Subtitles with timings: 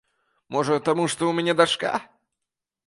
[0.55, 1.95] Можа, таму што ў мяне дачка?